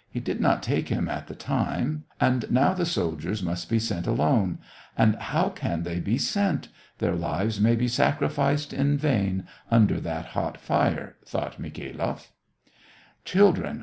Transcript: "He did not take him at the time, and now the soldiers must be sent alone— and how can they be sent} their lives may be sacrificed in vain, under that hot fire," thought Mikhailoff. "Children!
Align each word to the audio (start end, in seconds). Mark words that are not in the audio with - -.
"He 0.10 0.18
did 0.18 0.40
not 0.40 0.64
take 0.64 0.88
him 0.88 1.08
at 1.08 1.28
the 1.28 1.36
time, 1.36 2.06
and 2.20 2.50
now 2.50 2.74
the 2.74 2.84
soldiers 2.84 3.40
must 3.40 3.68
be 3.70 3.78
sent 3.78 4.04
alone— 4.08 4.58
and 4.98 5.14
how 5.14 5.48
can 5.48 5.84
they 5.84 6.00
be 6.00 6.18
sent} 6.18 6.66
their 6.98 7.14
lives 7.14 7.60
may 7.60 7.76
be 7.76 7.86
sacrificed 7.86 8.72
in 8.72 8.98
vain, 8.98 9.46
under 9.70 10.00
that 10.00 10.26
hot 10.34 10.58
fire," 10.60 11.14
thought 11.24 11.60
Mikhailoff. 11.60 12.32
"Children! 13.24 13.74